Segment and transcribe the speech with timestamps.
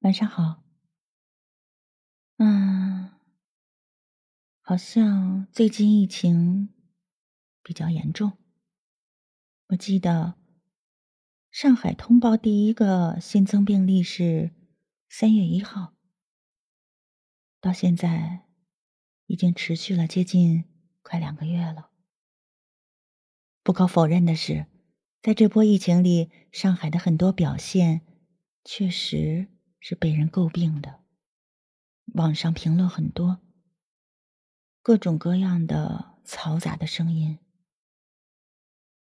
[0.00, 0.62] 晚上好。
[2.38, 3.10] 嗯，
[4.62, 6.70] 好像最近疫情
[7.62, 8.32] 比较严重。
[9.66, 10.36] 我记得
[11.50, 14.52] 上海通报第一个新增病例是
[15.10, 15.92] 三月一号，
[17.60, 18.46] 到现在
[19.26, 20.64] 已经持续了接近
[21.02, 21.90] 快两个月了。
[23.62, 24.64] 不可否认的是，
[25.20, 28.00] 在这波疫情里，上海的很多表现
[28.64, 29.48] 确实。
[29.80, 31.00] 是被人诟病的，
[32.14, 33.40] 网上评论很多，
[34.82, 37.38] 各种各样的嘈杂的声音。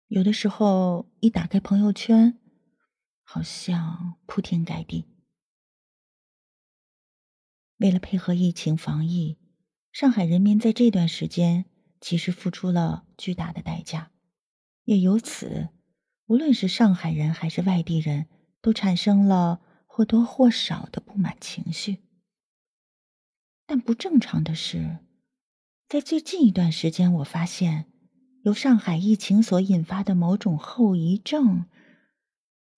[0.07, 2.37] 有的时候一打开朋友圈，
[3.23, 5.05] 好像铺天盖地。
[7.77, 9.39] 为了配合疫情防疫，
[9.91, 11.65] 上海人民在这段时间
[12.01, 14.11] 其实付出了巨大的代价，
[14.83, 15.69] 也由此，
[16.25, 18.27] 无论是上海人还是外地人
[18.61, 19.61] 都产生了。
[19.95, 21.99] 或多或少的不满情绪，
[23.65, 24.99] 但不正常的是，
[25.87, 27.85] 在最近一段时间，我发现
[28.43, 31.63] 由上海疫情所引发的某种后遗症，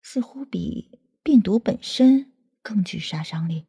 [0.03, 3.65] 似乎比病毒本身更具杀伤力，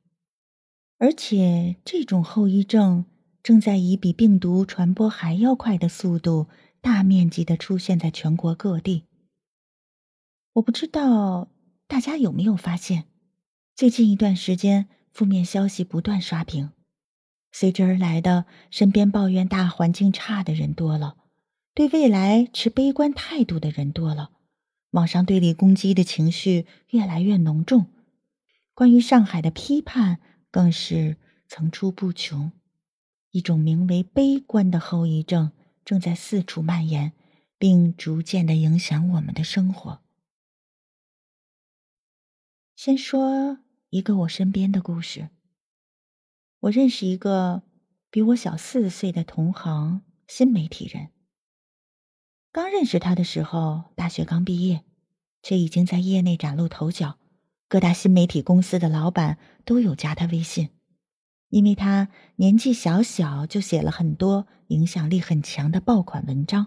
[0.98, 3.06] 而且这种后遗症
[3.42, 6.48] 正在以比病毒传播还要快的速度，
[6.82, 9.04] 大面积的出现在全国各地。
[10.52, 11.48] 我不知道
[11.86, 13.06] 大家有没有发现。
[13.78, 16.72] 最近一段时间，负面消息不断刷屏，
[17.52, 21.16] 随之而来的，身边抱怨大环境差的人多了，
[21.74, 24.32] 对未来持悲观态度的人多了，
[24.90, 27.86] 网上对立攻击的情绪越来越浓重，
[28.74, 30.18] 关于上海的批判
[30.50, 32.50] 更是层出不穷，
[33.30, 35.52] 一种名为悲观的后遗症
[35.84, 37.12] 正在四处蔓延，
[37.56, 40.00] 并逐渐的影响我们的生活。
[42.74, 43.60] 先说。
[43.90, 45.30] 一个我身边的故事。
[46.60, 47.62] 我认识一个
[48.10, 51.08] 比我小四岁的同行，新媒体人。
[52.52, 54.84] 刚认识他的时候，大学刚毕业，
[55.42, 57.18] 却已经在业内崭露头角，
[57.66, 60.68] 各大新媒体公司的老板都有加他微信，
[61.48, 66.66] 因为他年纪小小就写了很多影响力很强的爆款文章。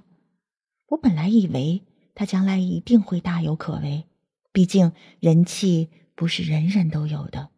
[0.88, 1.84] 我本来以为
[2.16, 4.08] 他将来一定会大有可为，
[4.52, 5.92] 毕竟人气。
[6.16, 7.50] 不是人人都有的。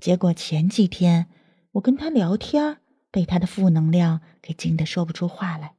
[0.00, 1.28] 结果前几天
[1.72, 2.78] 我跟他聊天，
[3.10, 5.74] 被他的负能量给惊得说不出话来。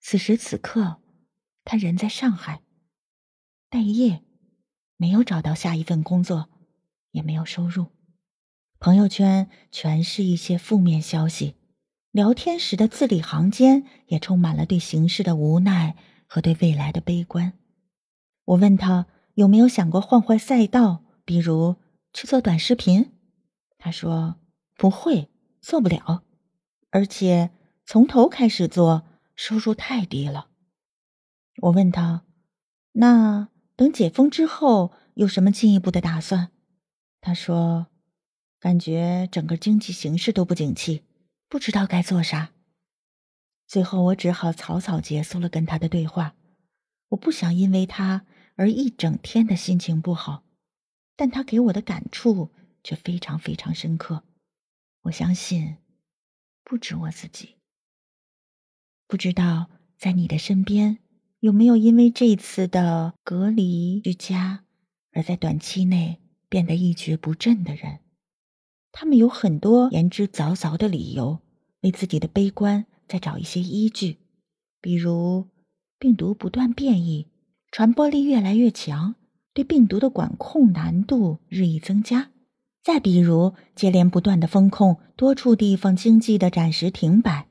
[0.00, 1.02] 此时此刻，
[1.64, 2.62] 他人在上海，
[3.68, 4.22] 待业，
[4.96, 6.48] 没有找到下一份工作，
[7.10, 7.88] 也没有收入。
[8.78, 11.56] 朋友圈全是一些负面消息，
[12.12, 17.52] 聊天时的字里行间也充满了对形势的无奈和对未来的悲观。
[18.44, 19.06] 我问他。
[19.40, 21.76] 有没有想过换换赛道，比如
[22.12, 23.12] 去做短视频？
[23.78, 24.36] 他说
[24.76, 25.30] 不会，
[25.62, 26.24] 做不了，
[26.90, 27.50] 而且
[27.86, 30.48] 从头开始做，收入太低了。
[31.62, 32.26] 我问他，
[32.92, 36.50] 那等解封之后有什么进一步的打算？
[37.22, 37.86] 他说，
[38.58, 41.04] 感觉整个经济形势都不景气，
[41.48, 42.50] 不知道该做啥。
[43.66, 46.34] 最后我只好草草结束了跟他的对话。
[47.08, 48.26] 我不想因为他。
[48.60, 50.44] 而一整天的心情不好，
[51.16, 52.50] 但他给我的感触
[52.84, 54.22] 却非常非常深刻。
[55.00, 55.78] 我相信，
[56.62, 57.54] 不止我自己。
[59.06, 60.98] 不知道在你的身边
[61.38, 64.66] 有没有因为这次的隔离居家，
[65.12, 66.20] 而在短期内
[66.50, 68.00] 变得一蹶不振的人？
[68.92, 71.40] 他们有很多言之凿凿的理由，
[71.80, 74.18] 为自己的悲观在找一些依据，
[74.82, 75.48] 比如
[75.98, 77.29] 病毒不断变异。
[77.70, 79.14] 传播力越来越强，
[79.54, 82.30] 对病毒的管控难度日益增加。
[82.82, 87.46] 再比如，接连不断的风控，多处地方经济的暂时停摆；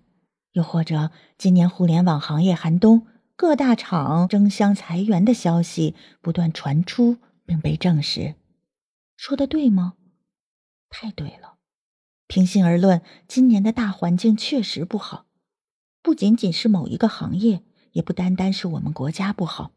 [0.52, 3.08] 又或者，今年互联网行业寒冬，
[3.38, 8.36] 各大厂争相裁员的消息不断传出并被证实。
[9.16, 9.94] 说的对吗？
[10.90, 11.60] 太对了。
[12.28, 15.28] 平心而论，今年的大环境确实不好，
[16.04, 17.64] 不仅仅是某一个行业，
[17.94, 19.72] 也不单单是我们国家不好。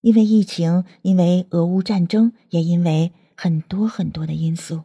[0.00, 4.84] 因为疫情，因为俄乌战争，也因为很多很多的因素，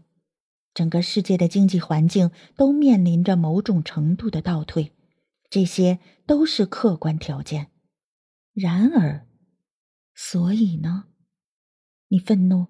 [0.74, 4.92] 整个世界的经济环境都面临着某种程度的倒退，
[5.50, 7.72] 这些都是客观条件。
[8.54, 9.28] 然而，
[10.14, 11.06] 所以呢？
[12.10, 12.68] 你愤怒，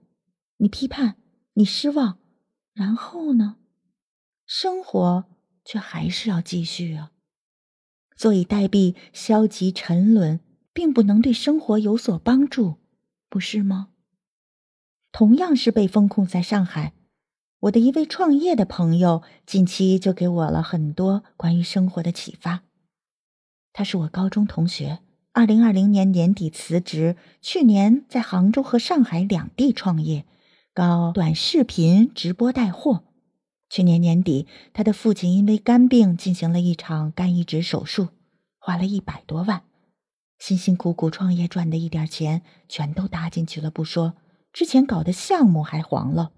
[0.58, 1.18] 你批判，
[1.54, 2.20] 你失望，
[2.74, 3.58] 然后呢？
[4.46, 5.26] 生活
[5.64, 7.12] 却还是要继续啊！
[8.16, 10.40] 坐以待毙，消极沉沦。
[10.76, 12.76] 并不能对生活有所帮助，
[13.30, 13.88] 不是吗？
[15.14, 16.92] 同样是被封控在上海。
[17.62, 22.64] 我的一位创业的朋友近期就给我了很多关于生活的启发。
[23.72, 25.00] 他是我高中同学，
[25.32, 30.26] 二零二零年年底辞职，去年在杭州和上海两地创业，
[30.74, 33.06] 搞短视频直播带货。
[33.70, 38.10] 去年年底，他的父亲因为肝病进行了一场肝移植手术，
[38.60, 39.64] 花了一百多万，
[40.40, 44.16] 辛辛苦苦创业赚的一点钱全都搭进去了不说，
[44.52, 46.32] 之前搞的项目还黄了。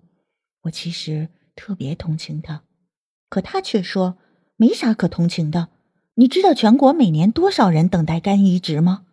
[0.63, 2.63] 我其实特别同情他，
[3.29, 4.17] 可他却说
[4.55, 5.69] 没啥可同情的。
[6.15, 9.05] 你知道全国每年多少人等待肝移植吗？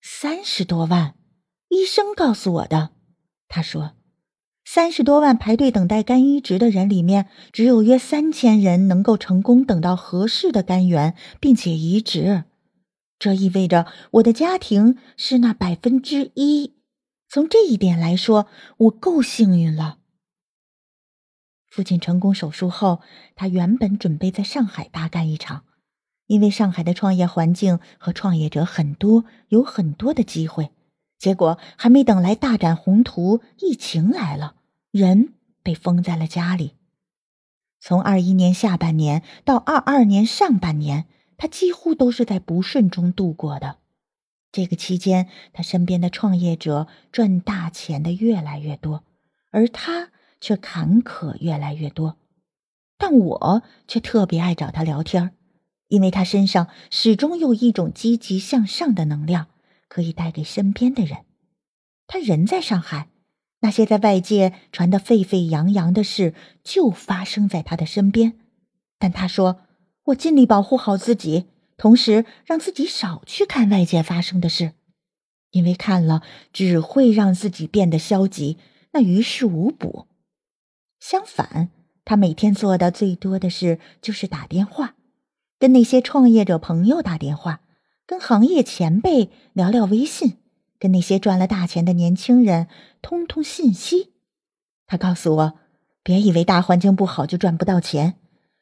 [0.00, 1.14] 三十多万，
[1.68, 2.90] 医生告诉我的。
[3.48, 3.92] 他说，
[4.64, 12.44] 三十多万排队等待肝移植的人里面，只有约三千人能够成功等到合适的肝源，并且移植。
[13.18, 16.74] 这意味着我的家庭是那百分之一。
[17.28, 19.98] 从这一点来说，我够幸运了。
[21.70, 23.00] 父亲成功手术后，
[23.34, 25.64] 他原本准备在上海大干一场，
[26.26, 30.70] 因为上海的创业环境和创业者很多，有很多的机会。
[31.18, 34.54] 结果还没等来大展宏图，疫情来了，
[34.90, 36.76] 人被封在了家里。
[37.80, 41.06] 从二一年下半年到二二年上半年，
[41.38, 43.78] 他几乎都是在不顺中度过的。
[44.52, 49.04] 这个期间，他身边的创业者赚大钱的越来越多，
[49.50, 50.10] 而他。
[50.40, 52.16] 却坎坷越来越多，
[52.96, 55.32] 但我却特别爱找他聊天
[55.88, 59.48] 因为他身上始终有一种积极向上的能量，
[59.88, 61.24] 可以带给身边的人。
[62.06, 63.08] 他人在上海，
[63.62, 68.38] 那些在外界传得沸沸扬扬的事就发生在他的身边。
[69.00, 69.62] 但他说
[70.08, 71.46] ：“我尽力保护好自己，
[71.76, 74.72] 同时让自己少去看外界发生的事，
[75.50, 76.22] 因为看了
[76.52, 78.56] 只会让自己变得消极，
[78.92, 80.06] 那于事无补。”
[80.98, 81.70] 相反，
[82.04, 84.94] 他每天做的最多的事就是打电话，
[85.58, 87.60] 跟那些创业者朋友打电话，
[88.06, 90.38] 跟行业前辈聊聊微信，
[90.78, 92.68] 跟那些赚了大钱的年轻人
[93.02, 94.12] 通通信息。
[94.86, 95.58] 他告诉我
[96.02, 98.14] ：“别以为大环境不好就赚不到钱。”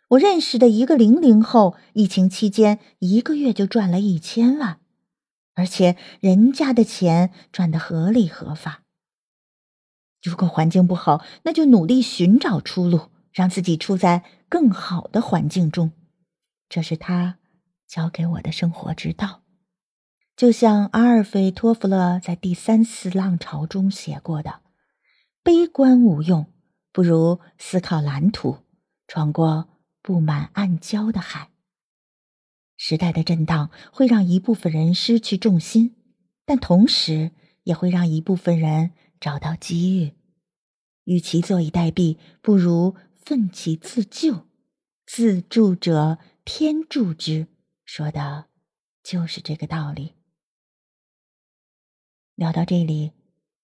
[0.08, 4.78] 我认识的一个零零后，疫情期间一个月就赚了一千万，
[5.54, 8.82] 而且人家的钱赚得合理合法。
[10.22, 15.90] 如果环境不好，那就努力寻找出路，让自己处在更好的环境中。
[16.68, 17.38] 这是他
[17.88, 19.42] 教给我的生活之道。
[20.36, 24.60] 就像阿尔菲托夫勒在第三次浪潮中写过的
[25.42, 26.46] ：“悲观无用，
[26.92, 28.58] 不如思考蓝图，
[29.08, 29.68] 闯过
[30.06, 31.50] 布满暗礁的海。”
[32.78, 35.96] 时代的震荡会让一部分人失去重心，
[36.44, 37.32] 但同时
[37.64, 38.92] 也会让一部分人。
[39.18, 40.12] 找到机遇，
[41.04, 44.46] 与其坐以待毙，不如奋起自救。
[45.06, 47.48] 自助者天助之，
[47.86, 48.50] 说的
[49.02, 50.16] 就是这个道理。
[52.34, 53.12] 聊到这里，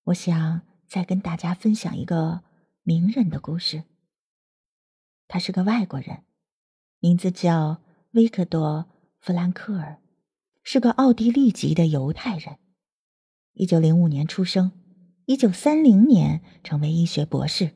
[0.05, 2.43] 我想再跟大家分享一个
[2.83, 3.85] 名人的故事。
[5.29, 6.25] 他是个外国人，
[7.05, 7.83] 名字叫
[8.13, 8.87] 维克多·
[9.19, 9.99] 弗兰克尔，
[10.63, 12.59] 是个奥地利籍的犹太人，
[13.55, 14.71] 一九零五年出生。
[15.25, 17.73] 一九三零年成为医学博士，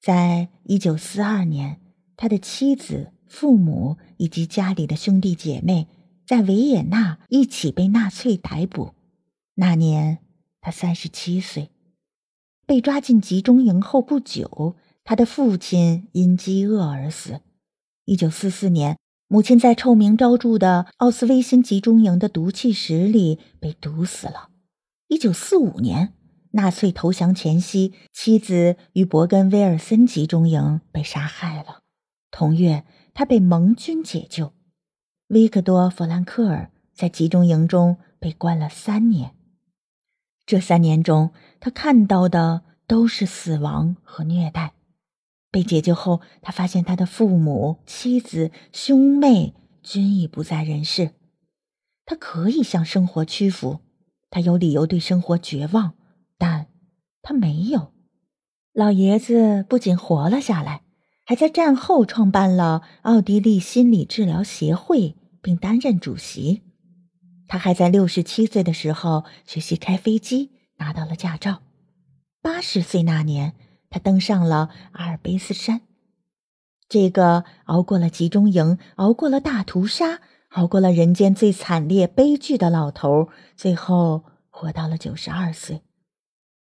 [0.00, 1.80] 在一九四二年，
[2.16, 5.88] 他的妻子、父母以及家里的兄弟姐妹
[6.24, 8.94] 在维也纳一起被纳粹逮捕。
[9.54, 10.18] 那年
[10.60, 11.70] 他三十七岁，
[12.66, 17.40] 被抓进集中营后不久，他的父亲因饥饿而死。
[18.04, 24.48] 一九四四年，母亲在臭名昭著的奥斯威辛集中营的毒气室里被毒死了。
[25.08, 26.14] 一九四五年。
[26.54, 31.80] 纳粹投降前夕，妻子于伯根威尔森集中营被杀害了。
[32.30, 34.52] 同月，他被盟军解救。
[35.28, 39.34] 维克多·弗兰克尔在集中营中被关了三年。
[40.44, 44.74] 这三年中，他看到的都是死亡和虐待。
[45.52, 51.10] 被解救后，他发现他的父母、妻子、兄妹均已不在人世。
[52.04, 53.80] 他可以向生活屈服，
[54.30, 55.94] 他有理由对生活绝望。
[56.38, 56.66] 但
[57.22, 57.92] 他没有，
[58.72, 60.82] 老爷子不仅活了下来，
[61.24, 66.62] 还在战后创办了奥地利心理治疗协会，并担任主席。
[67.46, 71.60] 他还在六十七岁的时候学习开飞机，拿到了驾照。
[72.40, 73.54] 八十岁那年，
[73.92, 75.82] 他登上了阿尔卑斯山。
[76.88, 85.82] 这个熬过了集中营，熬过了大屠杀，熬过了人间最惨烈悲剧的老头，最后活到了九十二岁。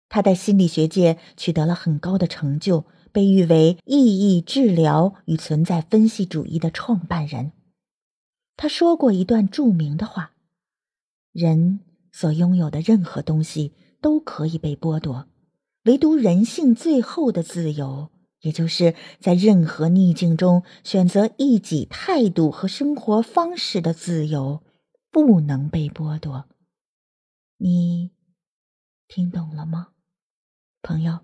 [0.09, 7.51] 他在心理学界取得了很高的成就，被誉为意义治疗与存在分析主义的创办人。
[8.57, 10.33] 他说过一段著名的话
[11.33, 11.79] ：“人
[12.11, 15.27] 所拥有的任何东西都可以被剥夺，
[15.83, 18.09] 唯独人性最后的自由，
[18.39, 24.63] 也就是在任何逆境中选择一己态度和生活方式的自由，
[25.11, 26.47] 不能被剥夺。”
[27.57, 28.11] 你
[29.07, 29.89] 听懂了吗？
[30.81, 31.19] 朋友，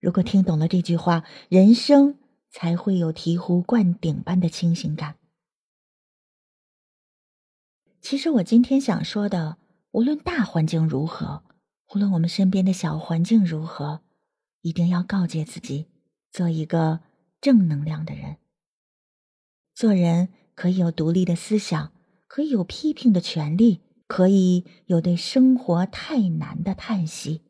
[0.00, 2.18] 如果听懂了这句话，人生
[2.50, 5.16] 才会有醍醐灌顶般的清醒感。
[8.00, 9.58] 其实我今天想说的，
[9.90, 11.44] 无论大环境如何，
[11.94, 14.00] 无论我们身边的小环境如何，
[14.62, 15.86] 一定要告诫自己，
[16.32, 17.00] 做一个
[17.40, 18.38] 正能量的人。
[19.74, 21.92] 做人可以有独立的思想，
[22.26, 27.42] 可以有批评的权利，可以有对生活太难的叹息。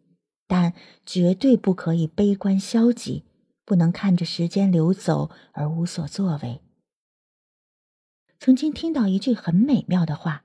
[0.48, 0.74] 但
[1.04, 3.24] 绝对不可以悲观消极，
[3.64, 6.60] 不能看着时间流走而无所作为。
[8.38, 10.44] 曾经听到一句很美妙的话：“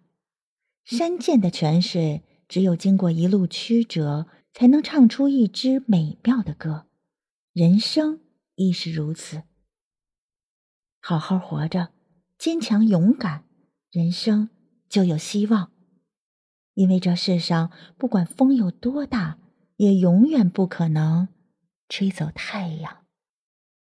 [0.83, 6.85] 山涧的泉水，只有经过一路曲折，才能唱出一支美妙的歌。
[7.53, 8.19] 人生
[8.55, 9.43] 亦是如此。
[10.99, 11.93] 好好活着，
[12.37, 13.45] 坚强勇敢，
[13.89, 14.49] 人生
[14.89, 15.71] 就有希望。
[16.73, 19.37] 因为这世上，不管风有多大。”
[19.81, 21.27] 也永远不可能
[21.89, 23.00] 吹走太阳。